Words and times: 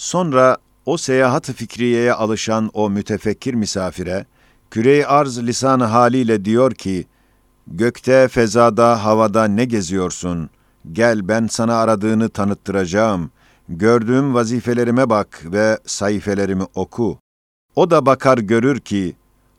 Sonra 0.00 0.56
o 0.86 0.96
seyahat 0.96 1.52
fikriyeye 1.52 2.12
alışan 2.12 2.70
o 2.74 2.90
mütefekkir 2.90 3.54
misafire, 3.54 4.26
küre 4.70 5.06
arz 5.06 5.46
lisanı 5.46 5.84
haliyle 5.84 6.44
diyor 6.44 6.74
ki, 6.74 7.06
Gökte, 7.66 8.28
fezada, 8.28 9.04
havada 9.04 9.44
ne 9.44 9.64
geziyorsun? 9.64 10.50
Gel 10.92 11.28
ben 11.28 11.46
sana 11.46 11.74
aradığını 11.74 12.28
tanıttıracağım. 12.28 13.30
Gördüğüm 13.68 14.34
vazifelerime 14.34 15.10
bak 15.10 15.42
ve 15.44 15.78
sayfelerimi 15.86 16.64
oku. 16.74 17.18
O 17.76 17.90
da 17.90 18.06
bakar 18.06 18.38
görür 18.38 18.80
ki, 18.80 19.16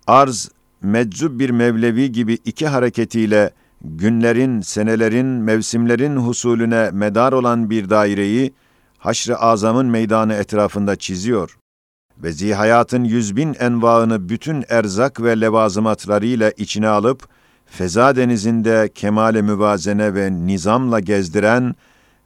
arz, 0.07 0.51
meczub 0.81 1.39
bir 1.39 1.49
mevlevi 1.49 2.11
gibi 2.11 2.33
iki 2.45 2.67
hareketiyle 2.67 3.51
günlerin, 3.81 4.61
senelerin, 4.61 5.25
mevsimlerin 5.25 6.15
husulüne 6.15 6.89
medar 6.91 7.33
olan 7.33 7.69
bir 7.69 7.89
daireyi, 7.89 8.53
haşr-ı 9.01 9.35
azamın 9.37 9.85
meydanı 9.85 10.33
etrafında 10.33 10.95
çiziyor 10.95 11.57
ve 12.23 12.31
zihayatın 12.31 13.03
yüz 13.03 13.35
bin 13.35 13.53
envaını 13.53 14.29
bütün 14.29 14.65
erzak 14.69 15.21
ve 15.21 15.41
levazımatlarıyla 15.41 16.51
içine 16.51 16.87
alıp, 16.87 17.27
feza 17.65 18.15
denizinde 18.15 18.89
kemale 18.95 19.41
müvazene 19.41 20.15
ve 20.15 20.31
nizamla 20.31 20.99
gezdiren 20.99 21.75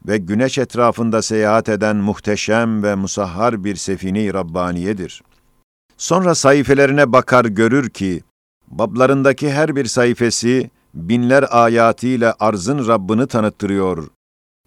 ve 0.08 0.18
güneş 0.18 0.58
etrafında 0.58 1.22
seyahat 1.22 1.68
eden 1.68 1.96
muhteşem 1.96 2.82
ve 2.82 2.94
musahhar 2.94 3.64
bir 3.64 3.76
sefine-i 3.76 4.34
Rabbaniyedir. 4.34 5.22
Sonra 5.96 6.34
sayfelerine 6.34 7.12
bakar 7.12 7.44
görür 7.44 7.90
ki, 7.90 8.22
bablarındaki 8.68 9.52
her 9.52 9.76
bir 9.76 9.84
sayfesi, 9.84 10.70
binler 10.94 11.44
ayatıyla 11.50 12.34
arzın 12.40 12.88
Rabbini 12.88 13.26
tanıttırıyor. 13.26 14.08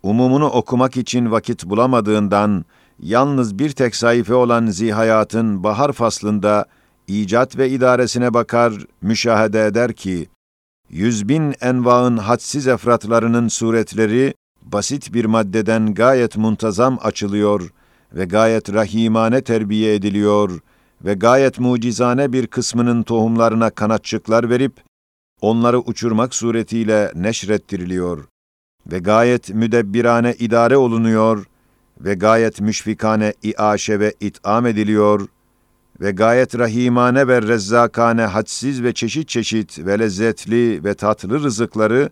Umumunu 0.04 0.46
okumak 0.46 0.98
için 0.98 1.32
vakit 1.32 1.66
bulamadığından, 1.66 2.66
yalnız 3.00 3.60
bir 3.60 3.70
tek 3.70 3.96
sayfa 3.96 4.36
olan 4.36 4.68
zihayatın 4.68 5.64
bahar 5.64 5.94
faslında, 5.94 6.66
icat 7.08 7.58
ve 7.58 7.70
idaresine 7.70 8.34
bakar, 8.34 8.74
müşahede 9.02 9.66
eder 9.66 9.94
ki, 9.94 10.28
yüz 10.90 11.30
bin 11.30 11.56
envaın 11.62 12.18
hadsiz 12.18 12.68
efratlarının 12.68 13.48
suretleri, 13.48 14.34
basit 14.62 15.14
bir 15.14 15.26
maddeden 15.26 15.94
gayet 15.94 16.38
muntazam 16.38 17.00
açılıyor 17.02 17.74
ve 18.14 18.26
gayet 18.26 18.74
rahimane 18.74 19.42
terbiye 19.42 19.96
ediliyor 19.96 20.60
ve 21.06 21.14
gayet 21.14 21.60
mucizane 21.60 22.34
bir 22.34 22.48
kısmının 22.48 23.04
tohumlarına 23.04 23.70
kanatçıklar 23.70 24.50
verip, 24.50 24.74
onları 25.42 25.80
uçurmak 25.80 26.36
suretiyle 26.36 27.12
neşrettiriliyor 27.16 28.26
ve 28.92 29.00
gayet 29.00 29.50
müdebbirane 29.50 30.34
idare 30.40 30.78
olunuyor 30.78 31.46
ve 32.02 32.14
gayet 32.14 32.62
müşfikane 32.62 33.34
iaşe 33.44 34.00
ve 34.00 34.14
it'am 34.20 34.66
ediliyor 34.66 35.28
ve 36.02 36.12
gayet 36.12 36.60
rahimane 36.60 37.28
ve 37.28 37.42
rezzakane 37.42 38.22
hadsiz 38.22 38.84
ve 38.84 38.94
çeşit 38.94 39.28
çeşit 39.28 39.80
ve 39.80 40.00
lezzetli 40.00 40.84
ve 40.84 40.94
tatlı 40.94 41.44
rızıkları 41.44 42.10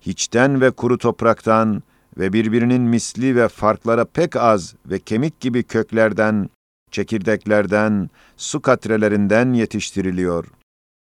hiçten 0.00 0.60
ve 0.60 0.70
kuru 0.70 0.98
topraktan 0.98 1.82
ve 2.18 2.32
birbirinin 2.32 2.82
misli 2.82 3.36
ve 3.36 3.48
farklara 3.48 4.04
pek 4.04 4.36
az 4.36 4.74
ve 4.86 4.98
kemik 4.98 5.40
gibi 5.40 5.62
köklerden, 5.62 6.50
çekirdeklerden, 6.90 8.10
su 8.36 8.60
katrelerinden 8.60 9.52
yetiştiriliyor. 9.52 10.44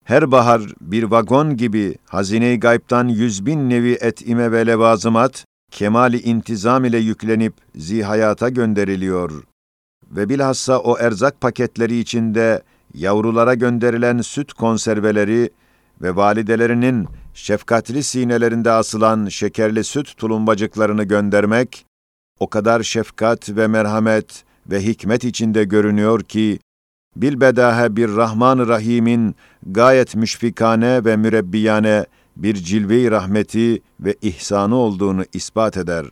Her 0.05 0.33
bahar 0.33 0.63
bir 0.81 1.03
vagon 1.03 1.57
gibi 1.57 1.95
hazine-i 2.07 2.61
gaybtan 2.61 3.09
yüz 3.09 3.47
bin 3.47 3.71
nevi 3.71 3.99
etime 4.01 4.53
ve 4.53 4.67
levazımat, 4.67 5.45
kemali 5.71 6.21
intizam 6.21 6.85
ile 6.85 6.99
yüklenip 6.99 7.55
zihayata 7.77 8.49
gönderiliyor. 8.49 9.45
Ve 10.11 10.29
bilhassa 10.29 10.79
o 10.79 10.99
erzak 10.99 11.41
paketleri 11.41 11.99
içinde 11.99 12.63
yavrulara 12.95 13.55
gönderilen 13.55 14.21
süt 14.21 14.53
konserveleri 14.53 15.51
ve 16.03 16.17
validelerinin 16.17 17.09
şefkatli 17.35 18.03
sinelerinde 18.03 18.71
asılan 18.71 19.27
şekerli 19.29 19.85
süt 19.85 20.17
tulumbacıklarını 20.17 21.05
göndermek, 21.05 21.87
o 22.41 22.47
kadar 22.51 22.83
şefkat 22.83 23.51
ve 23.51 23.67
merhamet 23.67 24.45
ve 24.71 24.81
hikmet 24.87 25.25
içinde 25.25 25.65
görünüyor 25.65 26.23
ki, 26.23 26.59
bilbedahe 27.16 27.96
bir 27.96 28.16
Rahman-ı 28.16 28.68
Rahim'in 28.68 29.36
gayet 29.66 30.16
müşfikane 30.16 31.06
ve 31.06 31.18
mürebbiyane 31.18 32.06
bir 32.36 32.56
cilve-i 32.56 33.12
rahmeti 33.12 33.82
ve 34.00 34.16
ihsanı 34.22 34.76
olduğunu 34.76 35.24
ispat 35.34 35.78
eder. 35.78 36.06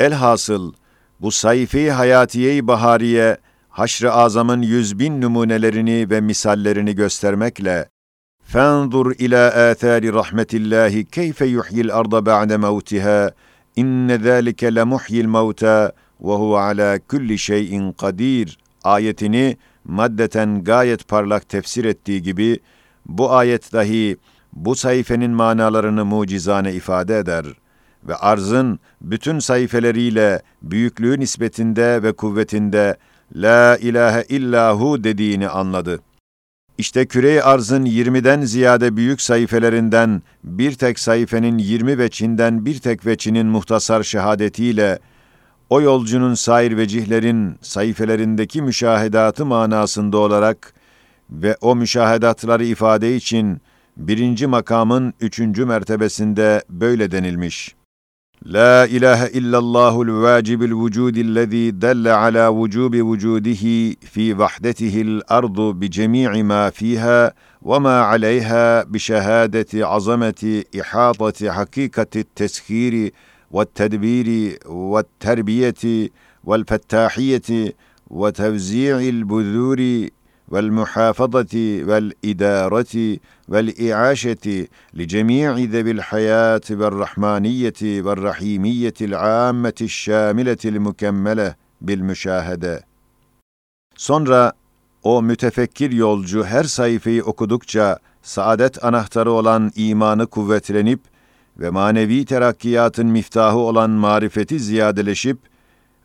Elhasıl, 0.00 0.72
bu 1.20 1.30
sayfi 1.30 1.90
hayatiye-i 1.90 2.66
bahariye, 2.66 3.38
haşr-ı 3.68 4.12
azamın 4.12 4.62
yüz 4.62 4.98
bin 4.98 5.20
numunelerini 5.20 6.10
ve 6.10 6.20
misallerini 6.20 6.94
göstermekle, 6.94 7.88
فَانْظُرْ 8.52 9.06
إِلَى 9.24 9.42
آثَارِ 9.70 10.02
رَحْمَةِ 10.20 10.50
اللّٰهِ 10.60 10.94
كَيْفَ 11.16 11.38
يُحْيِي 11.56 11.80
الْأَرْضَ 11.86 12.14
بَعْدَ 12.30 12.50
مَوْتِهَا 12.66 13.20
اِنَّ 13.82 14.08
ذَٰلِكَ 14.26 14.62
لَمُحْيِي 14.78 15.20
الْمَوْتَى 15.26 15.78
وَهُوَ 16.26 16.52
عَلَى 16.66 16.90
كُلِّ 17.10 17.38
شَيْءٍ 17.38 17.92
قَدِيرٌ 18.02 18.58
ayetini 18.84 19.56
maddeten 19.83 20.63
gayet 20.63 21.07
parlak 21.07 21.49
tefsir 21.49 21.85
ettiği 21.85 22.21
gibi, 22.21 22.59
bu 23.05 23.31
ayet 23.31 23.73
dahi 23.73 24.17
bu 24.53 24.75
sayfenin 24.75 25.31
manalarını 25.31 26.05
mucizane 26.05 26.73
ifade 26.73 27.17
eder 27.17 27.45
ve 28.03 28.15
arzın 28.15 28.79
bütün 29.01 29.39
sayfeleriyle 29.39 30.41
büyüklüğü 30.61 31.19
nispetinde 31.19 32.03
ve 32.03 32.11
kuvvetinde 32.11 32.97
La 33.35 33.77
ilahe 33.77 34.23
illahu 34.29 35.03
dediğini 35.03 35.49
anladı. 35.49 35.99
İşte 36.77 37.05
küre 37.05 37.43
arzın 37.43 37.85
20'den 37.85 38.41
ziyade 38.41 38.97
büyük 38.97 39.21
sayfelerinden 39.21 40.21
bir 40.43 40.71
tek 40.71 40.99
sayfenin 40.99 41.57
20 41.57 41.97
veçinden 41.97 42.65
bir 42.65 42.79
tek 42.79 43.05
veçinin 43.05 43.47
muhtasar 43.47 44.03
şehadetiyle 44.03 44.99
o 45.69 45.81
yolcunun 45.81 46.33
sair 46.33 46.77
vecihlerin 46.77 47.55
sayfelerindeki 47.61 48.61
müşahedatı 48.61 49.45
manasında 49.45 50.17
olarak 50.17 50.73
ve 51.31 51.57
o 51.61 51.75
müşahedatları 51.75 52.65
ifade 52.65 53.15
için 53.15 53.61
birinci 53.97 54.47
makamın 54.47 55.13
üçüncü 55.19 55.65
mertebesinde 55.65 56.63
böyle 56.69 57.11
denilmiş. 57.11 57.75
La 58.45 58.87
ilahe 58.87 59.29
illallahul 59.29 60.23
vacibil 60.23 60.85
vücudillezî 60.85 61.81
delle 61.81 62.13
ala 62.13 62.63
vücubi 62.63 63.11
vücudihi 63.11 63.95
fi 63.99 64.39
vahdetihil 64.39 65.21
ardu 65.27 65.81
bi 65.81 65.91
cemii 65.91 66.43
ma 66.43 66.71
fiha 66.71 67.31
ve 67.65 67.79
ma 67.79 68.01
aleyha 68.01 68.83
bi 68.87 68.99
şehadeti 68.99 69.85
azameti 69.85 70.63
ihatati 70.73 71.49
hakikati 71.49 72.23
teshiri 72.23 73.11
والتدبير 73.50 74.58
والتربيه 74.66 76.10
والفتاحيه 76.44 77.74
وتوزيع 78.10 78.98
البذور 78.98 80.08
والمحافظه 80.48 81.54
والاداره 81.88 82.94
والاعاشه 83.48 84.66
لجميع 84.94 85.50
ذوي 85.58 85.90
الحياه 85.90 86.66
والرحمانيه 86.70 87.80
والرحيميه 87.82 88.98
العامه 89.00 89.78
الشامله 89.80 90.62
المكمله 90.64 91.54
بالmüşahede. 91.80 92.80
Sonra 93.96 94.52
o 95.02 95.22
mütefekkir 95.22 95.90
yolcu 95.90 96.44
her 96.44 96.64
sayfayı 96.64 97.24
okudukça 97.24 97.98
saadet 98.22 98.84
anahtarı 98.84 99.32
olan 99.32 99.72
imanı 99.76 100.26
kuvvetlenip 100.26 101.00
ve 101.59 101.69
manevi 101.69 102.25
terakkiyatın 102.25 103.07
miftahı 103.07 103.57
olan 103.57 103.89
marifeti 103.89 104.59
ziyadeleşip 104.59 105.37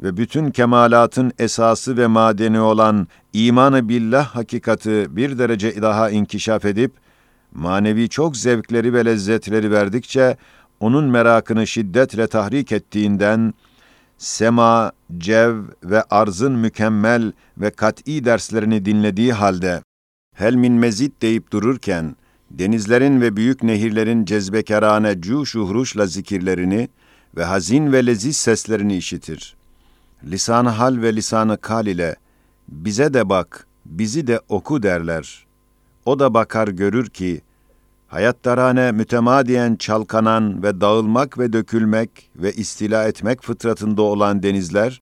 ve 0.02 0.16
bütün 0.16 0.50
kemalatın 0.50 1.32
esası 1.38 1.96
ve 1.96 2.06
madeni 2.06 2.60
olan 2.60 3.08
imanı 3.32 3.88
billah 3.88 4.26
hakikati 4.26 5.06
bir 5.16 5.38
derece 5.38 5.82
daha 5.82 6.10
inkişaf 6.10 6.64
edip, 6.64 6.92
manevi 7.52 8.08
çok 8.08 8.36
zevkleri 8.36 8.92
ve 8.92 9.04
lezzetleri 9.04 9.70
verdikçe, 9.70 10.36
onun 10.80 11.04
merakını 11.04 11.66
şiddetle 11.66 12.26
tahrik 12.26 12.72
ettiğinden, 12.72 13.54
sema, 14.18 14.92
cev 15.18 15.56
ve 15.84 16.02
arzın 16.02 16.52
mükemmel 16.52 17.32
ve 17.58 17.70
kat'i 17.70 18.24
derslerini 18.24 18.84
dinlediği 18.84 19.32
halde, 19.32 19.82
helmin 20.34 20.72
mezit 20.72 21.22
deyip 21.22 21.52
dururken, 21.52 22.16
denizlerin 22.50 23.20
ve 23.20 23.36
büyük 23.36 23.62
nehirlerin 23.62 24.24
cezbekarane 24.24 25.20
cuş 25.20 25.56
uhruşla 25.56 26.06
zikirlerini 26.06 26.88
ve 27.36 27.44
hazin 27.44 27.92
ve 27.92 28.06
leziz 28.06 28.36
seslerini 28.36 28.96
işitir. 28.96 29.56
Lisan-ı 30.24 30.68
hal 30.68 31.02
ve 31.02 31.16
lisan-ı 31.16 31.58
kal 31.58 31.86
ile 31.86 32.16
bize 32.68 33.14
de 33.14 33.28
bak, 33.28 33.66
bizi 33.86 34.26
de 34.26 34.40
oku 34.48 34.82
derler. 34.82 35.46
O 36.06 36.18
da 36.18 36.34
bakar 36.34 36.68
görür 36.68 37.06
ki, 37.06 37.40
hayattarane 38.08 38.92
mütemadiyen 38.92 39.76
çalkanan 39.76 40.62
ve 40.62 40.80
dağılmak 40.80 41.38
ve 41.38 41.52
dökülmek 41.52 42.30
ve 42.36 42.52
istila 42.52 43.08
etmek 43.08 43.42
fıtratında 43.42 44.02
olan 44.02 44.42
denizler, 44.42 45.00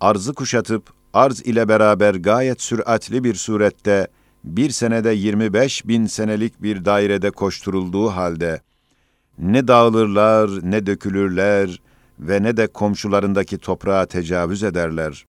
arzı 0.00 0.34
kuşatıp 0.34 0.92
arz 1.12 1.40
ile 1.40 1.68
beraber 1.68 2.14
gayet 2.14 2.62
süratli 2.62 3.24
bir 3.24 3.34
surette 3.34 4.08
bir 4.44 4.70
senede 4.70 5.10
25 5.10 5.88
bin 5.88 6.06
senelik 6.06 6.62
bir 6.62 6.84
dairede 6.84 7.30
koşturulduğu 7.30 8.08
halde 8.08 8.60
ne 9.38 9.68
dağılırlar 9.68 10.50
ne 10.62 10.86
dökülürler 10.86 11.80
ve 12.18 12.42
ne 12.42 12.56
de 12.56 12.66
komşularındaki 12.66 13.58
toprağa 13.58 14.06
tecavüz 14.06 14.62
ederler. 14.62 15.26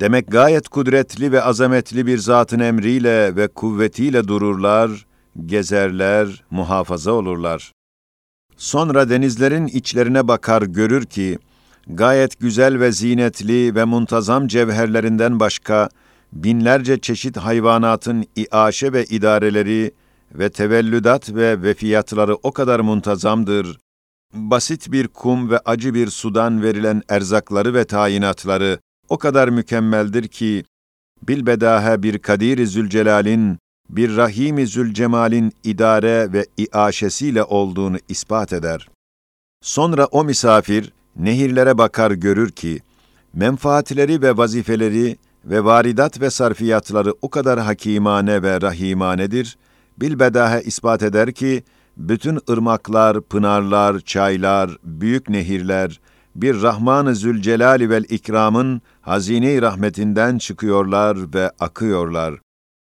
Demek 0.00 0.28
gayet 0.28 0.68
kudretli 0.68 1.32
ve 1.32 1.42
azametli 1.42 2.06
bir 2.06 2.18
zatın 2.18 2.60
emriyle 2.60 3.36
ve 3.36 3.48
kuvvetiyle 3.48 4.28
dururlar, 4.28 5.06
gezerler, 5.46 6.44
muhafaza 6.50 7.12
olurlar. 7.12 7.72
Sonra 8.56 9.10
denizlerin 9.10 9.66
içlerine 9.66 10.28
bakar 10.28 10.62
görür 10.62 11.04
ki, 11.04 11.38
gayet 11.86 12.40
güzel 12.40 12.80
ve 12.80 12.92
zinetli 12.92 13.74
ve 13.74 13.84
muntazam 13.84 14.46
cevherlerinden 14.46 15.40
başka, 15.40 15.88
binlerce 16.34 17.00
çeşit 17.00 17.36
hayvanatın 17.36 18.26
iaşe 18.36 18.92
ve 18.92 19.04
idareleri 19.04 19.94
ve 20.34 20.48
tevellüdat 20.48 21.34
ve 21.34 21.62
vefiyatları 21.62 22.34
o 22.34 22.52
kadar 22.52 22.80
muntazamdır, 22.80 23.78
basit 24.34 24.92
bir 24.92 25.08
kum 25.08 25.50
ve 25.50 25.58
acı 25.58 25.94
bir 25.94 26.06
sudan 26.10 26.62
verilen 26.62 27.02
erzakları 27.08 27.74
ve 27.74 27.84
tayinatları 27.84 28.78
o 29.08 29.18
kadar 29.18 29.48
mükemmeldir 29.48 30.28
ki, 30.28 30.64
bilbedahe 31.28 32.02
bir 32.02 32.18
Kadir-i 32.18 32.66
Zülcelal'in, 32.66 33.58
bir 33.90 34.16
Rahim-i 34.16 34.66
Zülcemal'in 34.66 35.52
idare 35.64 36.32
ve 36.32 36.46
iaşesiyle 36.56 37.44
olduğunu 37.44 37.96
ispat 38.08 38.52
eder. 38.52 38.88
Sonra 39.62 40.06
o 40.06 40.24
misafir, 40.24 40.92
nehirlere 41.16 41.78
bakar 41.78 42.10
görür 42.10 42.50
ki, 42.50 42.80
menfaatleri 43.34 44.22
ve 44.22 44.36
vazifeleri 44.36 45.16
ve 45.44 45.64
varidat 45.64 46.20
ve 46.20 46.30
sarfiyatları 46.30 47.14
o 47.22 47.30
kadar 47.30 47.60
hakimane 47.60 48.42
ve 48.42 48.60
rahimanedir, 48.60 49.56
bilbedahe 49.98 50.62
ispat 50.62 51.02
eder 51.02 51.32
ki, 51.32 51.62
bütün 51.96 52.40
ırmaklar, 52.50 53.20
pınarlar, 53.20 54.00
çaylar, 54.00 54.76
büyük 54.84 55.28
nehirler, 55.28 56.00
bir 56.36 56.62
Rahman-ı 56.62 57.14
Zülcelali 57.14 57.90
vel 57.90 58.04
İkram'ın 58.08 58.82
hazine-i 59.00 59.62
rahmetinden 59.62 60.38
çıkıyorlar 60.38 61.34
ve 61.34 61.50
akıyorlar. 61.60 62.34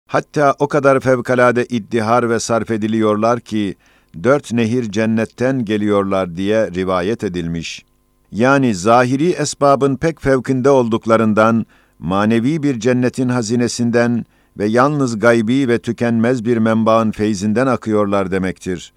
Hatta 0.07 0.55
o 0.59 0.67
kadar 0.67 0.99
fevkalade 0.99 1.65
iddihar 1.65 2.29
ve 2.29 2.39
sarf 2.39 2.71
ediliyorlar 2.71 3.39
ki, 3.39 3.75
dört 4.23 4.53
nehir 4.53 4.91
cennetten 4.91 5.65
geliyorlar 5.65 6.35
diye 6.35 6.71
rivayet 6.71 7.23
edilmiş. 7.23 7.85
Yani 8.31 8.75
zahiri 8.75 9.29
esbabın 9.29 9.95
pek 9.95 10.21
fevkinde 10.21 10.69
olduklarından, 10.69 11.65
manevi 11.99 12.63
bir 12.63 12.79
cennetin 12.79 13.29
hazinesinden 13.29 14.25
ve 14.57 14.65
yalnız 14.65 15.19
gaybi 15.19 15.67
ve 15.67 15.79
tükenmez 15.79 16.45
bir 16.45 16.57
menbaın 16.57 17.11
feyzinden 17.11 17.67
akıyorlar 17.67 18.31
demektir. 18.31 18.93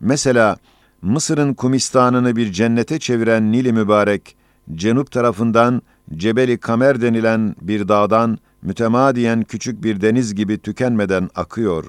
Mesela 0.00 0.56
Mısır'ın 1.02 1.54
Kumistan'ını 1.54 2.36
bir 2.36 2.52
cennete 2.52 2.98
çeviren 2.98 3.52
Nil-i 3.52 3.72
Mübarek, 3.72 4.36
cenup 4.74 5.10
tarafından 5.10 5.82
Cebeli 6.14 6.58
Kamer 6.58 7.00
denilen 7.00 7.56
bir 7.60 7.88
dağdan 7.88 8.38
mütemadiyen 8.62 9.42
küçük 9.42 9.84
bir 9.84 10.00
deniz 10.00 10.34
gibi 10.34 10.58
tükenmeden 10.58 11.30
akıyor. 11.34 11.84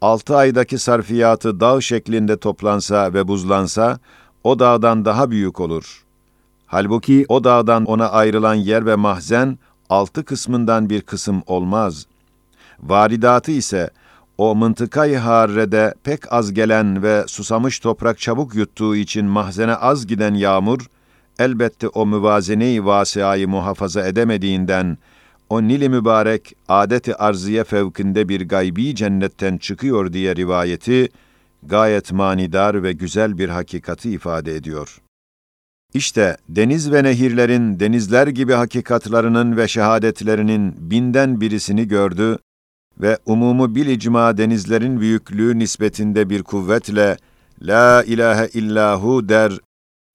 Altı 0.00 0.36
aydaki 0.36 0.78
sarfiyatı 0.78 1.60
dağ 1.60 1.80
şeklinde 1.80 2.36
toplansa 2.36 3.14
ve 3.14 3.28
buzlansa, 3.28 3.98
o 4.44 4.58
dağdan 4.58 5.04
daha 5.04 5.30
büyük 5.30 5.60
olur. 5.60 6.04
Halbuki 6.66 7.24
o 7.28 7.44
dağdan 7.44 7.84
ona 7.84 8.08
ayrılan 8.08 8.54
yer 8.54 8.86
ve 8.86 8.94
mahzen, 8.94 9.58
altı 9.90 10.24
kısmından 10.24 10.90
bir 10.90 11.00
kısım 11.00 11.42
olmaz. 11.46 12.06
Varidatı 12.80 13.52
ise, 13.52 13.90
o 14.38 14.54
mıntıkayı 14.54 15.18
harrede 15.18 15.94
pek 16.04 16.32
az 16.32 16.54
gelen 16.54 17.02
ve 17.02 17.24
susamış 17.26 17.78
toprak 17.78 18.18
çabuk 18.18 18.54
yuttuğu 18.54 18.96
için 18.96 19.26
mahzene 19.26 19.74
az 19.74 20.06
giden 20.06 20.34
yağmur, 20.34 20.86
elbette 21.38 21.88
o 21.88 22.06
müvazeneyi 22.06 22.84
vasiayı 22.84 23.48
muhafaza 23.48 24.06
edemediğinden, 24.06 24.98
o 25.50 25.62
Nil-i 25.62 25.88
Mübarek 25.88 26.52
adeti 26.68 27.16
arziye 27.16 27.64
fevkinde 27.64 28.28
bir 28.28 28.48
gaybi 28.48 28.94
cennetten 28.94 29.58
çıkıyor 29.58 30.12
diye 30.12 30.36
rivayeti, 30.36 31.08
gayet 31.62 32.12
manidar 32.12 32.82
ve 32.82 32.92
güzel 32.92 33.38
bir 33.38 33.48
hakikati 33.48 34.10
ifade 34.10 34.56
ediyor. 34.56 35.00
İşte 35.96 36.36
deniz 36.48 36.92
ve 36.92 37.04
nehirlerin 37.04 37.80
denizler 37.80 38.26
gibi 38.26 38.52
hakikatlarının 38.52 39.56
ve 39.56 39.68
şehadetlerinin 39.68 40.74
binden 40.78 41.40
birisini 41.40 41.88
gördü 41.88 42.38
ve 43.00 43.18
umumu 43.26 43.74
bil 43.74 43.86
icma 43.86 44.36
denizlerin 44.36 45.00
büyüklüğü 45.00 45.58
nispetinde 45.58 46.30
bir 46.30 46.42
kuvvetle 46.42 47.16
La 47.62 48.04
ilahe 48.04 48.48
illahu 48.48 49.28
der 49.28 49.52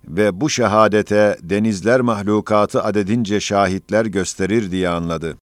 ve 0.07 0.41
bu 0.41 0.49
şehadete 0.49 1.37
denizler 1.41 2.01
mahlukatı 2.01 2.83
adedince 2.83 3.39
şahitler 3.39 4.05
gösterir 4.05 4.71
diye 4.71 4.89
anladı. 4.89 5.37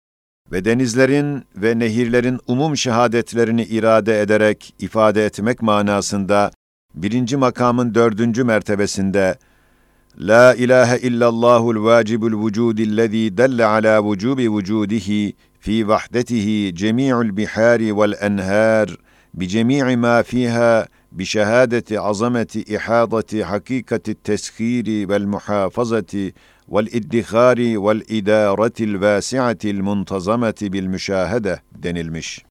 Ve 0.52 0.64
denizlerin 0.64 1.44
ve 1.56 1.78
nehirlerin 1.78 2.40
umum 2.46 2.76
şehadetlerini 2.76 3.62
irade 3.62 4.20
ederek 4.20 4.74
ifade 4.78 5.24
etmek 5.24 5.62
manasında 5.62 6.50
birinci 6.94 7.36
makamın 7.36 7.94
dördüncü 7.94 8.44
mertebesinde 8.44 9.38
La 10.17 10.55
ilahe 10.55 10.97
illallahul 10.97 11.83
vacibul 11.83 12.45
vücudillezî 12.45 13.37
delle 13.37 13.65
ala 13.65 14.11
vücubi 14.11 14.57
vücudihi 14.57 15.33
في 15.65 15.83
وحدته 15.83 16.47
جميع 16.81 17.21
البحار 17.21 17.81
والانهار 17.93 18.87
بجميع 19.33 19.95
ما 19.95 20.21
فيها 20.21 20.87
بشهاده 21.11 22.01
عظمه 22.05 22.63
احاطه 22.75 23.31
حقيقه 23.43 24.05
التسخير 24.15 24.87
والمحافظه 25.09 26.13
والادخار 26.67 27.59
والاداره 27.85 28.77
الواسعه 28.89 29.63
المنتظمه 29.65 30.59
بالmüşahede 30.73 31.59
denilmiş. 31.75 32.45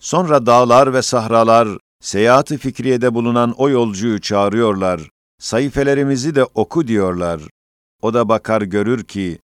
Sonra 0.00 0.46
dağlar 0.46 0.94
ve 0.94 1.02
sahralar 1.02 1.68
seyahat-ı 2.00 2.58
fikriyede 2.58 3.14
bulunan 3.14 3.54
o 3.56 3.68
yolcuyu 3.68 4.20
çağırıyorlar. 4.20 5.00
Sayfelerimizi 5.39 6.35
de 6.35 6.43
oku 6.43 6.87
diyorlar. 6.87 7.41
O 8.01 8.13
da 8.13 8.29
bakar 8.29 8.61
görür 8.61 9.03
ki 9.03 9.39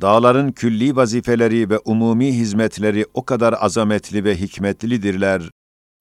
Dağların 0.00 0.52
külli 0.52 0.96
vazifeleri 0.96 1.70
ve 1.70 1.78
umumi 1.78 2.32
hizmetleri 2.32 3.06
o 3.14 3.24
kadar 3.24 3.54
azametli 3.60 4.24
ve 4.24 4.36
hikmetlidirler, 4.36 5.50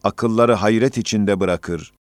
akılları 0.03 0.53
hayret 0.53 0.97
içinde 0.97 1.39
bırakır. 1.39 1.93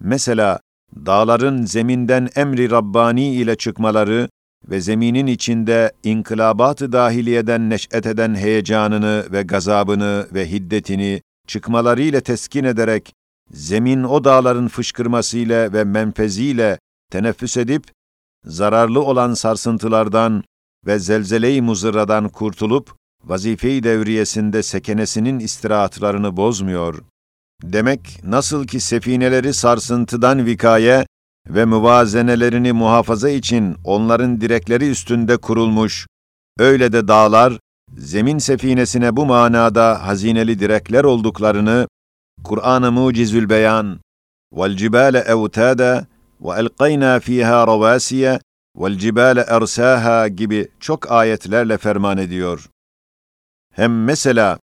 Mesela 0.00 0.60
dağların 1.06 1.64
zeminden 1.64 2.28
emri 2.36 2.70
Rabbani 2.70 3.34
ile 3.34 3.56
çıkmaları 3.56 4.28
ve 4.70 4.80
zeminin 4.80 5.26
içinde 5.26 5.92
inkılabat-ı 6.02 6.92
dahiliyeden 6.92 7.70
neş'et 7.70 8.06
eden 8.06 8.34
heyecanını 8.34 9.26
ve 9.32 9.42
gazabını 9.42 10.26
ve 10.34 10.50
hiddetini 10.50 11.22
çıkmaları 11.46 12.02
ile 12.02 12.20
teskin 12.20 12.64
ederek, 12.64 13.12
zemin 13.50 14.02
o 14.02 14.24
dağların 14.24 14.68
fışkırmasıyla 14.68 15.72
ve 15.72 15.84
menfeziyle 15.84 16.78
teneffüs 17.11 17.57
edip, 17.57 17.83
zararlı 18.45 19.03
olan 19.03 19.33
sarsıntılardan 19.33 20.43
ve 20.85 20.99
zelzele-i 20.99 21.61
muzırradan 21.61 22.29
kurtulup, 22.29 22.95
vazife-i 23.23 23.83
devriyesinde 23.83 24.63
sekenesinin 24.63 25.39
istirahatlarını 25.39 26.37
bozmuyor. 26.37 27.03
Demek 27.63 28.19
nasıl 28.23 28.67
ki 28.67 28.79
sefineleri 28.79 29.53
sarsıntıdan 29.53 30.45
vikaye 30.45 31.05
ve 31.49 31.65
müvazenelerini 31.65 32.71
muhafaza 32.71 33.29
için 33.29 33.75
onların 33.83 34.41
direkleri 34.41 34.89
üstünde 34.89 35.37
kurulmuş, 35.37 36.07
öyle 36.59 36.93
de 36.93 37.07
dağlar, 37.07 37.59
zemin 37.97 38.37
sefinesine 38.37 39.15
bu 39.15 39.25
manada 39.25 40.07
hazineli 40.07 40.59
direkler 40.59 41.03
olduklarını, 41.03 41.87
Kur'an-ı 42.43 42.91
Mucizül 42.91 43.49
Beyan, 43.49 43.99
وَالْجِبَالَ 44.53 45.23
اَوْتَادًا 45.23 46.05
وَاَلْقَيْنَا 46.41 47.19
ف۪يهَا 47.19 47.65
رَوَاسِيَ 47.65 48.39
وَالْجِبَالَ 48.77 49.37
اَرْسَاهَا 49.45 50.29
gibi 50.29 50.67
çok 50.79 51.11
ayetlerle 51.11 51.77
ferman 51.77 52.17
ediyor. 52.17 52.69
Hem 53.73 54.03
mesela 54.03 54.59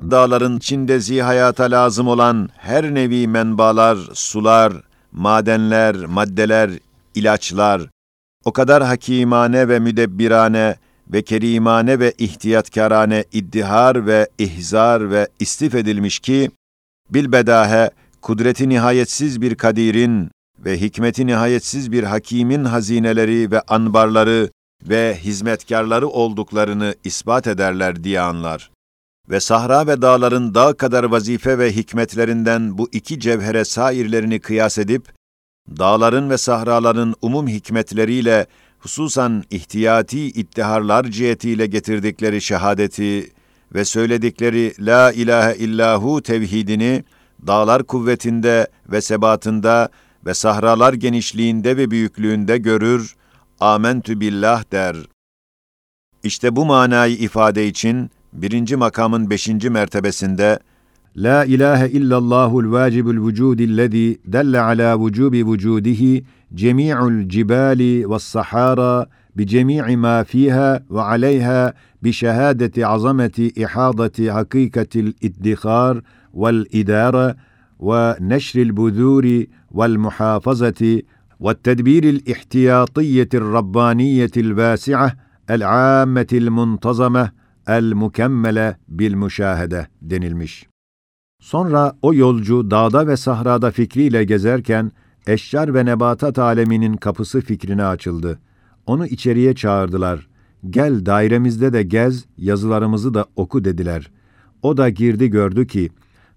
dağların 0.00 0.56
içinde 0.56 1.00
zihayata 1.00 1.64
lazım 1.64 2.08
olan 2.08 2.48
her 2.56 2.94
nevi 2.94 3.28
menbalar, 3.28 3.98
sular, 4.14 4.72
madenler, 5.12 5.96
maddeler, 5.96 6.70
ilaçlar, 7.14 7.82
o 8.44 8.52
kadar 8.52 8.84
hakimane 8.84 9.68
ve 9.68 9.78
müdebbirane 9.78 10.76
ve 11.12 11.22
kerimane 11.22 11.98
ve 11.98 12.12
ihtiyatkarane 12.18 13.24
iddihar 13.32 14.06
ve 14.06 14.28
ihzar 14.38 15.10
ve 15.10 15.28
istif 15.40 15.74
edilmiş 15.74 16.18
ki, 16.18 16.50
bilbedahe 17.10 17.90
kudreti 18.22 18.68
nihayetsiz 18.68 19.40
bir 19.40 19.54
kadirin 19.54 20.30
ve 20.65 20.81
hikmeti 20.81 21.27
nihayetsiz 21.27 21.91
bir 21.91 22.03
hakimin 22.03 22.65
hazineleri 22.65 23.51
ve 23.51 23.61
anbarları 23.61 24.49
ve 24.83 25.17
hizmetkarları 25.23 26.07
olduklarını 26.07 26.95
ispat 27.03 27.47
ederler 27.47 28.03
diye 28.03 28.19
anlar. 28.19 28.71
Ve 29.29 29.39
sahra 29.39 29.87
ve 29.87 30.01
dağların 30.01 30.55
dağ 30.55 30.73
kadar 30.73 31.03
vazife 31.03 31.59
ve 31.59 31.75
hikmetlerinden 31.75 32.77
bu 32.77 32.89
iki 32.91 33.19
cevhere 33.19 33.65
sairlerini 33.65 34.39
kıyas 34.39 34.77
edip, 34.77 35.13
dağların 35.77 36.29
ve 36.29 36.37
sahraların 36.37 37.15
umum 37.21 37.47
hikmetleriyle 37.47 38.47
hususan 38.79 39.43
ihtiyati 39.51 40.27
ittiharlar 40.27 41.05
cihetiyle 41.05 41.65
getirdikleri 41.65 42.41
şehadeti 42.41 43.31
ve 43.73 43.85
söyledikleri 43.85 44.73
La 44.79 45.11
ilahe 45.11 45.55
illahu 45.55 46.21
tevhidini 46.21 47.03
dağlar 47.47 47.83
kuvvetinde 47.83 48.67
ve 48.91 49.01
sebatında 49.01 49.89
ve 50.25 50.33
sahralar 50.33 50.93
genişliğinde 50.93 51.77
ve 51.77 51.91
büyüklüğünde 51.91 52.57
görür, 52.57 53.15
amentü 53.59 54.19
billah 54.19 54.71
der. 54.71 54.95
İşte 56.23 56.55
bu 56.55 56.65
manayı 56.65 57.15
ifade 57.15 57.67
için 57.67 58.11
birinci 58.33 58.75
makamın 58.75 59.29
beşinci 59.29 59.69
mertebesinde 59.69 60.59
La 61.17 61.45
ilahe 61.45 61.89
illallahul 61.89 62.71
vacibul 62.71 63.27
vücudillezî 63.27 64.19
delle 64.25 64.59
ala 64.59 65.05
vücubi 65.05 65.51
vücudihi 65.51 66.25
cemi'ul 66.53 67.29
cibali 67.29 68.09
ve 68.09 68.19
sahara 68.19 69.07
bi 69.37 69.47
cemi'i 69.47 69.97
ma 69.97 70.23
fiha 70.23 70.83
ve 70.91 71.01
aleyha 71.01 71.73
bi 72.03 72.13
şehadeti 72.13 72.87
azameti 72.87 73.49
ihadeti 73.49 74.31
hakikatil 74.31 75.13
iddihar 75.21 75.97
vel 76.33 76.65
idare 76.71 77.35
ve 77.81 78.15
neşril 78.19 78.77
buduri 78.77 79.47
والمحافظه 79.78 80.82
والتدبير 81.44 82.04
الاحتياطيه 82.14 83.32
الربانيه 83.40 84.34
الواسعه 84.44 85.16
العامه 85.50 86.30
المنتظمه 86.32 87.24
el-mukemmele 87.66 88.76
bil 88.88 89.14
müşahede 89.14 89.86
denilmiş. 90.02 90.66
Sonra 91.40 91.96
o 92.02 92.14
yolcu 92.14 92.70
dağda 92.70 93.06
ve 93.06 93.16
sahrada 93.16 93.70
fikriyle 93.70 94.24
gezerken 94.24 94.92
eşcar 95.26 95.74
ve 95.74 95.84
nebatat 95.84 96.38
aleminin 96.38 96.96
kapısı 96.96 97.40
fikrine 97.40 97.84
açıldı. 97.84 98.38
Onu 98.86 99.06
içeriye 99.06 99.54
çağırdılar. 99.54 100.28
Gel 100.70 101.06
dairemizde 101.06 101.72
de 101.72 101.82
gez, 101.82 102.24
yazılarımızı 102.38 103.14
da 103.14 103.26
oku 103.36 103.64
dediler. 103.64 104.10
O 104.62 104.76
da 104.76 104.88
girdi 104.88 105.30
gördü 105.30 105.66
ki, 105.66 105.90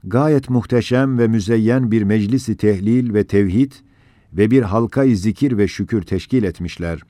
gayet 0.05 0.51
muhteşem 0.51 1.19
ve 1.19 1.29
müzeyyen 1.29 1.91
bir 1.91 2.03
meclisi 2.03 2.57
tehlil 2.57 3.15
ve 3.15 3.25
tevhid 3.25 3.73
ve 4.33 4.51
bir 4.51 4.63
halkayı 4.63 5.17
zikir 5.17 5.59
ve 5.59 5.69
şükür 5.69 6.03
teşkil 6.03 6.43
etmişler. 6.43 7.01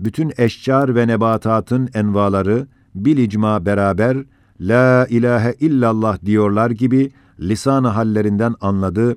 Bütün 0.00 0.32
eşcar 0.38 0.94
ve 0.94 1.06
nebatatın 1.06 1.88
envaları, 1.94 2.66
bil 2.94 3.18
icma 3.18 3.66
beraber, 3.66 4.16
La 4.60 5.06
ilahe 5.10 5.54
illallah 5.60 6.24
diyorlar 6.24 6.70
gibi 6.70 7.10
lisan 7.40 7.84
hallerinden 7.84 8.54
anladı. 8.60 9.16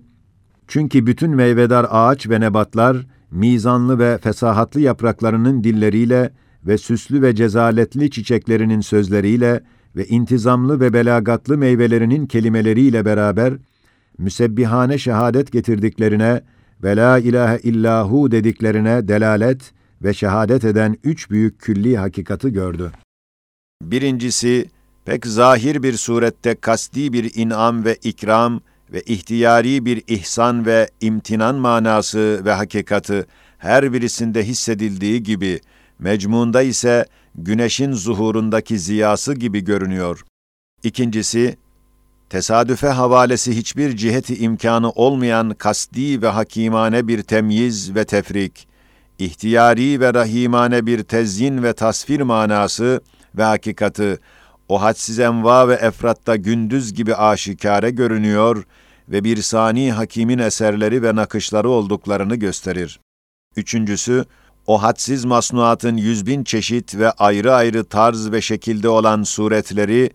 Çünkü 0.68 1.08
bütün 1.08 1.32
meyvedar 1.32 1.86
ağaç 1.90 2.30
ve 2.30 2.40
nebatlar 2.40 2.98
mizanlı 3.32 4.00
ve 4.00 4.18
fesahatlı 4.18 4.82
yapraklarının 4.82 5.64
dilleriyle 5.64 6.34
ve 6.66 6.78
süslü 6.78 7.22
ve 7.22 7.36
cezaletli 7.36 8.12
çiçeklerinin 8.12 8.82
sözleriyle 8.82 9.64
ve 9.96 10.06
intizamlı 10.06 10.80
ve 10.80 10.94
belagatlı 10.94 11.58
meyvelerinin 11.58 12.26
kelimeleriyle 12.26 13.06
beraber, 13.06 13.54
müsebbihane 14.18 14.98
şehadet 14.98 15.52
getirdiklerine 15.52 16.42
ve 16.84 16.96
la 16.96 17.20
ilahe 17.20 17.60
illahu 17.60 18.32
dediklerine 18.32 19.08
delalet 19.08 19.72
ve 20.04 20.14
şehadet 20.14 20.64
eden 20.64 20.98
üç 21.04 21.30
büyük 21.30 21.60
külli 21.60 21.98
hakikati 21.98 22.54
gördü. 22.54 22.92
Birincisi, 23.84 24.66
pek 25.06 25.26
zahir 25.26 25.84
bir 25.84 25.94
surette 25.94 26.56
kasti 26.56 27.14
bir 27.14 27.32
inam 27.36 27.86
ve 27.86 27.96
ikram 27.96 28.62
ve 28.94 29.02
ihtiyari 29.02 29.86
bir 29.86 30.04
ihsan 30.08 30.66
ve 30.66 30.90
imtinan 31.02 31.56
manası 31.56 32.42
ve 32.46 32.52
hakikati 32.52 33.26
her 33.58 33.94
birisinde 33.94 34.44
hissedildiği 34.44 35.24
gibi, 35.24 35.60
mecmunda 36.00 36.62
ise 36.62 37.06
güneşin 37.36 37.92
zuhurundaki 37.92 38.80
ziyası 38.80 39.34
gibi 39.34 39.64
görünüyor. 39.64 40.26
İkincisi, 40.84 41.58
tesadüfe 42.30 42.88
havalesi 42.88 43.58
hiçbir 43.58 43.96
ciheti 43.98 44.38
imkanı 44.38 44.90
olmayan 44.90 45.54
kasti 45.54 46.22
ve 46.22 46.28
hakimane 46.28 47.08
bir 47.08 47.24
temyiz 47.24 47.96
ve 47.96 48.06
tefrik, 48.06 48.68
ihtiyari 49.20 50.00
ve 50.00 50.14
rahimane 50.14 50.86
bir 50.86 51.04
tezyin 51.04 51.64
ve 51.64 51.74
tasvir 51.74 52.22
manası 52.22 53.02
ve 53.38 53.44
hakikati, 53.44 54.20
o 54.70 54.82
hadsiz 54.82 55.20
enva 55.20 55.68
ve 55.68 55.74
efratta 55.74 56.36
gündüz 56.36 56.94
gibi 56.94 57.16
aşikare 57.16 57.90
görünüyor 57.90 58.66
ve 59.10 59.24
bir 59.24 59.42
sani 59.42 59.92
hakimin 59.92 60.40
eserleri 60.40 61.04
ve 61.04 61.16
nakışları 61.16 61.70
olduklarını 61.70 62.36
gösterir. 62.36 63.00
Üçüncüsü, 63.56 64.26
o 64.68 64.84
hadsiz 64.84 65.26
masnuatın 65.26 65.98
yüz 65.98 66.26
bin 66.26 66.44
çeşit 66.44 66.96
ve 66.96 67.12
ayrı 67.12 67.54
ayrı 67.54 67.84
tarz 67.84 68.32
ve 68.32 68.42
şekilde 68.42 68.90
olan 68.90 69.24
suretleri, 69.24 70.10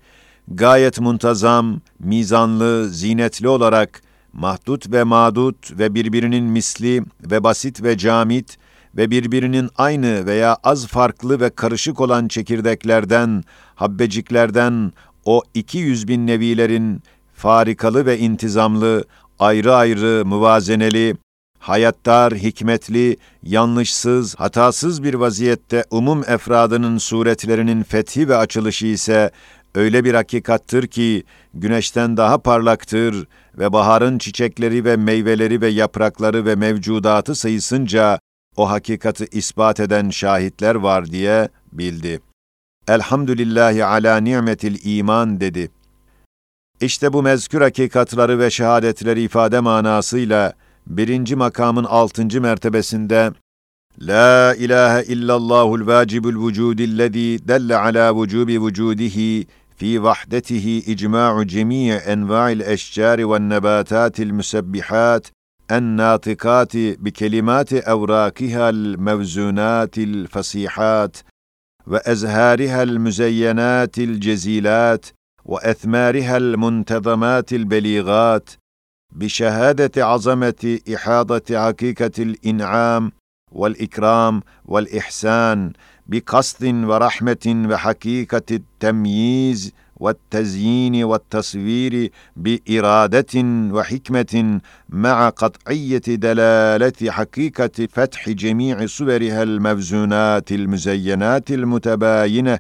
gayet 0.49 1.01
muntazam, 1.01 1.81
mizanlı, 1.99 2.89
zinetli 2.89 3.49
olarak, 3.49 4.03
mahdut 4.33 4.93
ve 4.93 5.05
madut 5.05 5.79
ve 5.79 5.95
birbirinin 5.95 6.45
misli 6.45 7.03
ve 7.31 7.45
basit 7.45 7.83
ve 7.83 7.99
camit 7.99 8.59
ve 8.97 9.11
birbirinin 9.11 9.71
aynı 9.77 10.27
veya 10.27 10.57
az 10.65 10.87
farklı 10.87 11.41
ve 11.41 11.51
karışık 11.51 12.01
olan 12.01 12.29
çekirdeklerden, 12.29 13.45
habbeciklerden, 13.75 14.93
o 15.25 15.43
iki 15.55 15.79
yüz 15.79 16.09
bin 16.09 16.27
nevilerin 16.27 17.03
farikalı 17.35 18.07
ve 18.07 18.19
intizamlı, 18.19 19.05
ayrı 19.39 19.75
ayrı, 19.75 20.27
müvazeneli, 20.27 21.17
hayattar, 21.59 22.35
hikmetli, 22.35 23.17
yanlışsız, 23.43 24.35
hatasız 24.35 25.03
bir 25.03 25.15
vaziyette 25.15 25.85
umum 25.91 26.25
efradının 26.27 26.99
suretlerinin 26.99 27.83
fethi 27.83 28.29
ve 28.29 28.37
açılışı 28.37 28.87
ise 28.87 29.31
öyle 29.75 30.05
bir 30.05 30.15
hakikattır 30.15 30.87
ki 30.87 31.25
güneşten 31.55 32.17
daha 32.17 32.39
parlaktır 32.39 33.29
ve 33.59 33.73
baharın 33.73 34.19
çiçekleri 34.19 34.85
ve 34.85 34.97
meyveleri 34.97 35.61
ve 35.61 35.69
yaprakları 35.69 36.45
ve 36.47 36.55
mevcudatı 36.55 37.35
sayısınca 37.35 38.19
o 38.57 38.71
hakikati 38.71 39.27
ispat 39.33 39.81
eden 39.81 40.11
şahitler 40.11 40.75
var 40.75 41.07
diye 41.07 41.49
bildi. 41.73 42.21
Elhamdülillahi 42.89 43.85
ala 43.85 44.17
ni'metil 44.17 44.79
iman 44.85 45.41
dedi. 45.41 45.71
İşte 46.81 47.13
bu 47.13 47.23
mezkür 47.23 47.61
hakikatları 47.61 48.39
ve 48.39 48.51
şehadetleri 48.51 49.23
ifade 49.23 49.61
manasıyla 49.61 50.53
birinci 50.89 51.37
makamın 51.37 51.85
altıncı 51.85 52.41
mertebesinde 52.41 53.33
La 54.01 54.55
ilahe 54.55 55.03
illallahul 55.05 55.87
vacibul 55.87 56.47
vücudillezî 56.47 57.49
delle 57.49 57.77
ala 57.77 58.23
vücubi 58.23 58.65
vücudihi 58.67 59.47
fi 59.77 60.03
vahdetihi 60.03 60.79
icma'u 60.93 61.47
cemii 61.47 61.93
enva'il 61.93 62.61
eşcari 62.61 63.31
ve 63.31 63.49
nebatatil 63.49 64.33
musebbihat 64.33 65.33
الناطقات 65.79 66.75
بكلمات 67.05 67.73
اوراقها 67.73 68.67
الموزونات 68.71 69.99
الفصيحات 69.99 71.15
وازهارها 71.87 72.83
المزينات 72.83 73.99
الجزيلات 73.99 75.07
واثمارها 75.45 76.37
المنتظمات 76.37 77.53
البليغات 77.53 78.51
بشهادة 79.19 80.07
عظمة 80.07 80.79
إحاطة 80.95 81.67
حقيقة 81.67 82.11
الإنعام 82.19 83.13
والإكرام 83.53 84.43
والإحسان 84.65 85.73
بقصد 86.07 86.65
ورحمة 86.65 87.67
وحقيقة 87.71 88.43
التمييز 88.51 89.73
والتزيين 89.97 91.05
والتصوير 91.05 92.11
بإرادة 92.37 93.35
وحكمة 93.75 94.61
مع 94.89 95.29
قطعية 95.29 95.99
دلالة 95.99 97.11
حقيقة 97.11 97.87
فتح 97.91 98.29
جميع 98.29 98.87
صورها 98.87 99.43
الموزونات 99.43 100.53
المزينات 100.53 101.51
المتباينة 101.51 102.59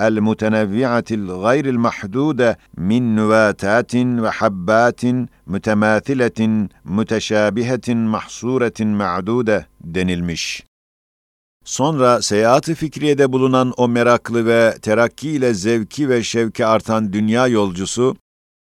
المتنوعة 0.00 1.04
الغير 1.10 1.68
المحدودة 1.68 2.58
من 2.78 3.16
نباتات 3.16 3.94
وحبات 3.96 5.02
متماثلة 5.46 6.68
متشابهة 6.84 7.88
محصورة 7.88 8.78
معدودة 8.80 9.66
denilmiş. 9.80 10.64
Sonra 11.64 12.22
seyahat-ı 12.22 12.74
fikriyede 12.74 13.32
bulunan 13.32 13.72
o 13.76 13.88
meraklı 13.88 14.46
ve 14.46 14.74
terakkiyle 14.82 15.54
zevki 15.54 16.08
ve 16.08 16.22
şevki 16.22 16.66
artan 16.66 17.12
dünya 17.12 17.46
yolcusu, 17.46 18.16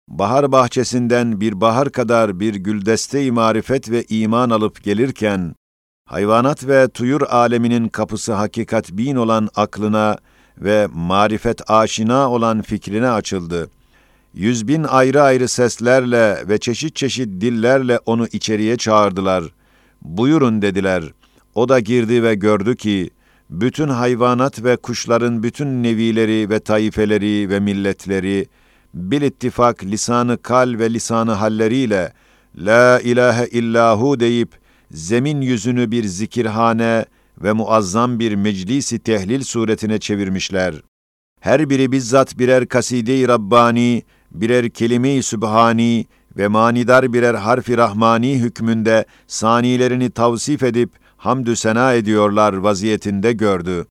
bahar 0.09 0.53
bahçesinden 0.53 1.41
bir 1.41 1.61
bahar 1.61 1.93
kadar 1.93 2.41
bir 2.41 2.55
güldeste-i 2.55 3.33
marifet 3.33 3.91
ve 3.91 4.05
iman 4.05 4.51
alıp 4.51 4.83
gelirken, 4.83 5.55
hayvanat 6.09 6.67
ve 6.67 6.89
tuyur 6.89 7.23
aleminin 7.23 7.89
kapısı 7.89 8.33
hakikat 8.33 8.93
bin 8.93 9.17
olan 9.17 9.49
aklına 9.55 10.19
ve 10.62 10.88
marifet 10.94 11.72
aşina 11.72 12.32
olan 12.32 12.62
fikrine 12.62 13.10
açıldı. 13.10 13.70
Yüz 14.34 14.68
bin 14.68 14.84
ayrı 14.84 15.22
ayrı 15.22 15.48
seslerle 15.48 16.48
ve 16.50 16.58
çeşit 16.58 16.96
çeşit 16.96 17.42
dillerle 17.42 18.00
onu 18.06 18.28
içeriye 18.32 18.78
çağırdılar. 18.78 19.44
Buyurun 20.02 20.62
dediler. 20.62 21.04
O 21.56 21.70
da 21.70 21.80
girdi 21.80 22.24
ve 22.24 22.36
gördü 22.36 22.76
ki, 22.76 23.10
bütün 23.50 23.88
hayvanat 23.88 24.64
ve 24.64 24.76
kuşların 24.78 25.44
bütün 25.44 25.84
nevileri 25.84 26.50
ve 26.50 26.60
taifeleri 26.60 27.50
ve 27.50 27.60
milletleri, 27.60 28.48
bil 28.94 29.22
ittifak 29.22 29.84
lisanı 29.84 30.42
kal 30.42 30.80
ve 30.80 30.94
lisanı 30.94 31.32
halleriyle, 31.32 32.14
La 32.58 33.00
ilahe 33.00 33.48
illahu 33.48 34.20
deyip, 34.20 34.50
zemin 34.92 35.42
yüzünü 35.42 35.92
bir 35.92 36.04
zikirhane 36.04 37.06
ve 37.44 37.54
muazzam 37.54 38.20
bir 38.20 38.36
meclisi 38.36 39.00
tehlil 39.00 39.44
suretine 39.44 40.00
çevirmişler. 40.00 40.76
Her 41.40 41.70
biri 41.70 41.92
bizzat 41.92 42.40
birer 42.40 42.68
kaside-i 42.68 43.28
Rabbani, 43.28 44.04
birer 44.32 44.70
kelime-i 44.70 45.24
Sübhani 45.24 46.06
ve 46.38 46.48
manidar 46.48 47.14
birer 47.14 47.34
harfi 47.34 47.78
Rahmani 47.78 48.40
hükmünde 48.40 49.06
sanilerini 49.28 50.10
tavsif 50.10 50.64
edip 50.64 50.90
hamdü 51.18 51.56
sena 51.56 51.94
ediyorlar 51.94 52.54
vaziyetinde 52.54 53.34
gördü. 53.34 53.86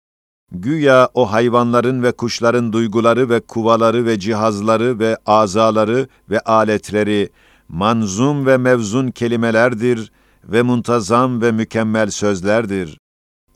Güya 0.52 1.08
o 1.14 1.32
hayvanların 1.32 2.02
ve 2.02 2.12
kuşların 2.12 2.72
duyguları 2.72 3.30
ve 3.30 3.40
kuvaları 3.40 4.06
ve 4.06 4.18
cihazları 4.18 4.98
ve 4.98 5.16
azaları 5.26 6.08
ve 6.30 6.40
aletleri 6.40 7.28
manzum 7.68 8.46
ve 8.46 8.56
mevzun 8.56 9.10
kelimelerdir 9.10 10.12
ve 10.44 10.62
muntazam 10.62 11.42
ve 11.42 11.52
mükemmel 11.52 12.10
sözlerdir. 12.10 12.98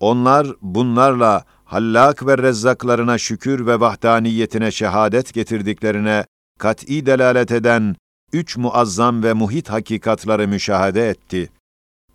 Onlar 0.00 0.46
bunlarla 0.62 1.44
hallak 1.64 2.26
ve 2.26 2.38
rezzaklarına 2.38 3.18
şükür 3.18 3.66
ve 3.66 3.80
vahdaniyetine 3.80 4.70
şehadet 4.70 5.34
getirdiklerine 5.34 6.24
kat'i 6.58 7.06
delalet 7.06 7.52
eden 7.52 7.96
üç 8.32 8.56
muazzam 8.56 9.22
ve 9.22 9.32
muhit 9.32 9.70
hakikatları 9.70 10.48
müşahede 10.48 11.08
etti. 11.08 11.50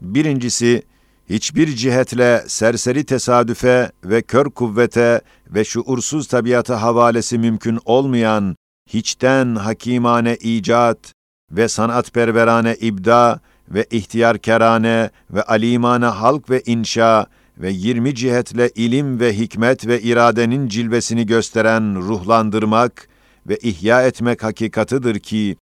Birincisi, 0.02 0.84
hiçbir 1.30 1.76
cihetle 1.76 2.44
serseri 2.48 3.04
tesadüfe 3.06 3.92
ve 4.04 4.22
kör 4.22 4.46
kuvvete 4.50 5.22
ve 5.50 5.66
şuursuz 5.66 6.28
tabiata 6.28 6.82
havalesi 6.82 7.38
mümkün 7.38 7.80
olmayan, 7.86 8.56
hiçten 8.90 9.56
hakimane 9.56 10.36
icat 10.36 11.14
ve 11.52 11.68
sanatperverane 11.68 12.76
ibda 12.76 13.40
ve 13.70 13.86
ihtiyarkerane 13.92 15.10
ve 15.32 15.44
alimane 15.44 16.06
halk 16.06 16.50
ve 16.50 16.62
inşa 16.66 17.26
ve 17.58 17.72
yirmi 17.72 18.16
cihetle 18.16 18.70
ilim 18.70 19.20
ve 19.20 19.38
hikmet 19.38 19.88
ve 19.88 20.02
iradenin 20.02 20.68
cilvesini 20.68 21.26
gösteren 21.26 21.96
ruhlandırmak 21.96 23.08
ve 23.48 23.58
ihya 23.58 24.08
etmek 24.08 24.44
hakikatıdır 24.44 25.20
ki, 25.20 25.58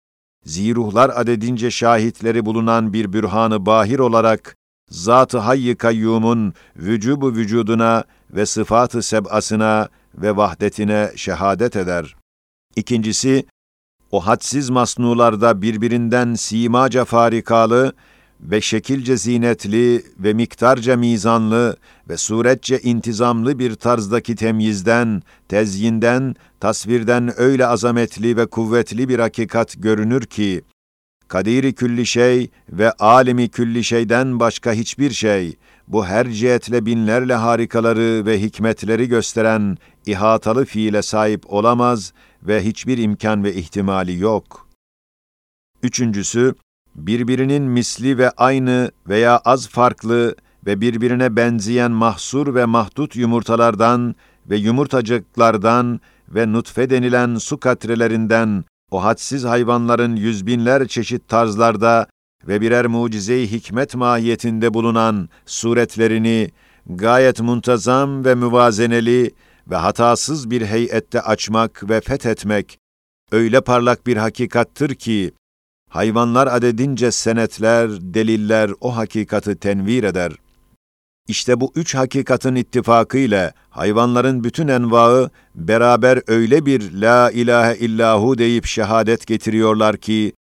ziruhlar 0.44 1.10
adedince 1.14 1.70
şahitleri 1.70 2.46
bulunan 2.46 2.92
bir 2.92 3.12
bürhanı 3.12 3.66
bahir 3.66 3.98
olarak, 3.98 4.56
Zat-ı 4.90 5.38
Hayy-i 5.38 5.76
Kayyum'un 5.76 6.54
vücubu 6.76 7.32
vücuduna 7.32 8.04
ve 8.30 8.46
sıfatı 8.46 9.02
sebasına 9.02 9.88
ve 10.14 10.36
vahdetine 10.36 11.12
şehadet 11.16 11.76
eder. 11.76 12.16
İkincisi, 12.76 13.46
o 14.10 14.26
hadsiz 14.26 14.70
masnularda 14.70 15.62
birbirinden 15.62 16.34
simaca 16.34 17.04
farikalı 17.04 17.92
ve 18.40 18.60
şekilce 18.60 19.16
zinetli 19.16 20.04
ve 20.18 20.32
miktarca 20.32 20.96
mizanlı 20.96 21.76
ve 22.08 22.16
suretçe 22.16 22.78
intizamlı 22.78 23.58
bir 23.58 23.74
tarzdaki 23.74 24.36
temyizden, 24.36 25.22
tezyinden, 25.48 26.34
tasvirden 26.60 27.40
öyle 27.40 27.66
azametli 27.66 28.36
ve 28.36 28.46
kuvvetli 28.46 29.08
bir 29.08 29.18
hakikat 29.18 29.74
görünür 29.78 30.22
ki, 30.22 30.62
kadiri 31.28 31.74
külli 31.74 32.06
şey 32.06 32.50
ve 32.72 32.92
alemi 32.92 33.48
külli 33.48 33.84
şeyden 33.84 34.40
başka 34.40 34.72
hiçbir 34.72 35.10
şey, 35.10 35.56
bu 35.88 36.06
her 36.06 36.30
cihetle 36.30 36.86
binlerle 36.86 37.34
harikaları 37.34 38.26
ve 38.26 38.40
hikmetleri 38.40 39.08
gösteren 39.08 39.78
ihatalı 40.06 40.64
fiile 40.64 41.02
sahip 41.02 41.52
olamaz 41.52 42.12
ve 42.42 42.64
hiçbir 42.64 42.98
imkan 42.98 43.44
ve 43.44 43.54
ihtimali 43.54 44.18
yok. 44.18 44.68
Üçüncüsü, 45.82 46.54
birbirinin 47.06 47.62
misli 47.62 48.18
ve 48.18 48.30
aynı 48.30 48.90
veya 49.08 49.38
az 49.38 49.68
farklı 49.68 50.36
ve 50.66 50.80
birbirine 50.80 51.36
benzeyen 51.36 51.90
mahsur 51.90 52.54
ve 52.54 52.64
mahdut 52.64 53.16
yumurtalardan 53.16 54.14
ve 54.50 54.56
yumurtacıklardan 54.56 56.00
ve 56.28 56.52
nutfe 56.52 56.90
denilen 56.90 57.36
su 57.36 57.60
katrelerinden 57.60 58.64
o 58.90 59.04
hadsiz 59.04 59.44
hayvanların 59.44 60.16
yüz 60.16 60.46
binler 60.46 60.88
çeşit 60.88 61.28
tarzlarda 61.28 62.06
ve 62.48 62.60
birer 62.60 62.86
mucize-i 62.86 63.50
hikmet 63.50 63.94
mahiyetinde 63.94 64.74
bulunan 64.74 65.28
suretlerini 65.46 66.50
gayet 66.86 67.40
muntazam 67.40 68.24
ve 68.24 68.34
müvazeneli 68.34 69.30
ve 69.70 69.76
hatasız 69.76 70.50
bir 70.50 70.62
heyette 70.66 71.20
açmak 71.20 71.90
ve 71.90 72.00
fethetmek 72.00 72.78
öyle 73.32 73.60
parlak 73.60 74.06
bir 74.06 74.16
hakikattır 74.16 74.94
ki 74.94 75.32
hayvanlar 75.88 76.46
adedince 76.46 77.10
senetler, 77.10 77.90
deliller 78.00 78.70
o 78.80 78.96
hakikati 78.96 79.56
tenvir 79.56 80.04
eder. 80.04 80.32
İşte 81.28 81.60
bu 81.60 81.72
üç 81.74 81.94
hakikatın 81.94 82.54
ittifakı 82.54 83.18
ile 83.18 83.52
hayvanların 83.70 84.44
bütün 84.44 84.68
envaı 84.68 85.30
beraber 85.54 86.22
öyle 86.26 86.66
bir 86.66 86.92
la 86.92 87.30
ilahe 87.30 87.76
illahu 87.76 88.38
deyip 88.38 88.66
şehadet 88.66 89.26
getiriyorlar 89.26 89.96
ki, 89.96 90.32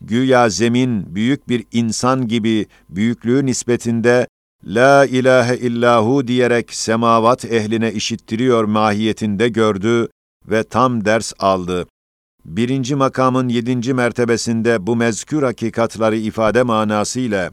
güya 0.00 0.48
zemin 0.48 1.14
büyük 1.14 1.48
bir 1.48 1.64
insan 1.72 2.28
gibi 2.28 2.66
büyüklüğü 2.88 3.46
nispetinde 3.46 4.26
La 4.64 5.06
ilahe 5.06 5.56
illahu 5.56 6.28
diyerek 6.28 6.74
semavat 6.74 7.44
ehline 7.44 7.92
işittiriyor 7.92 8.64
mahiyetinde 8.64 9.48
gördü 9.48 10.08
ve 10.48 10.64
tam 10.64 11.04
ders 11.04 11.32
aldı 11.38 11.86
Birinci 12.47 12.95
makamın 12.95 13.49
yedinci 13.49 13.93
mertebesinde 13.93 14.87
bu 14.87 14.95
mezkür 14.95 15.43
hakikatları 15.43 16.15
ifade 16.17 16.63
manasıyla 16.63 17.51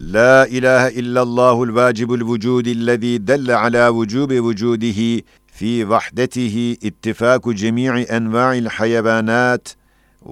La 0.00 0.46
ilahe 0.46 0.92
illallahul 0.92 1.74
vacibul 1.74 2.34
vücudillezî 2.34 3.26
delle 3.26 3.56
ala 3.56 4.00
vücubi 4.00 4.44
vücudihi 4.44 5.24
fi 5.46 5.90
vahdetihi 5.90 6.72
ittifaku 6.80 7.54
cemii 7.54 7.88
enva'il 7.88 8.66
hayabanat 8.66 9.76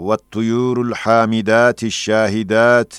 والطيور 0.06 0.76
الحامدات 0.88 1.80
الشاهدات 1.92 2.92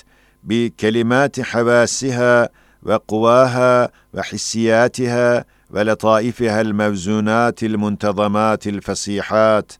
بكلمات 0.48 1.40
حواسها 1.50 2.48
وقواها 2.82 3.74
وحسياتها 4.14 5.44
ولطائفها 5.74 6.60
الموزونات 6.60 7.58
المنتظمات 7.62 8.62
الفصيحات 8.66 9.72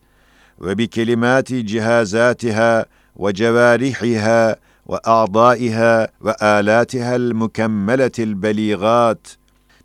وبكلمات 0.60 1.54
جهازاتها 1.54 2.86
وجوارحها 3.16 4.56
وأعضائها 4.86 6.08
وآلاتها 6.22 7.16
المكملة 7.16 8.12
البليغات 8.20 9.28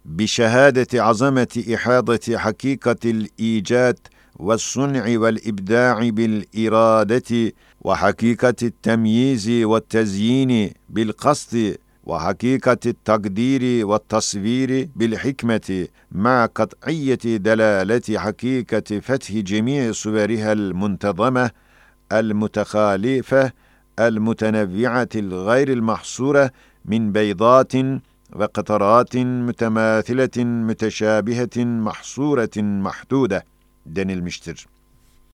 بشهادة 0.05 1.05
عظمة 1.05 1.65
إحاطة 1.75 2.39
حقيقة 2.39 2.97
الإيجاد 3.05 3.99
والصنع 4.37 5.19
والإبداع 5.19 6.09
بالإرادة 6.09 7.53
وحقيقة 7.81 8.55
التمييز 8.63 9.51
والتزيين 9.51 10.73
بالقصد 10.89 11.77
وحقيقة 12.09 12.79
التقدير 12.87 13.87
والتصوير 13.87 14.89
بالحكمة 14.97 15.89
مع 16.13 16.47
قطعية 16.47 17.25
دلالة 17.25 18.19
حقيقة 18.19 19.01
فتح 19.01 19.33
جميع 19.33 19.93
صورها 19.93 20.53
المنتظمة 20.53 21.51
المتخالفة 22.13 23.53
المتنوعة 23.99 25.09
الغير 25.17 25.73
المحصورة 25.73 26.51
من 26.85 27.13
بيضات 27.13 27.73
وقطرات 28.33 29.17
متماثلة 29.17 30.45
متشابهة 30.45 31.57
محصورة 31.65 32.57
محدودة 32.57 33.45
denilmiştir. 33.97 34.67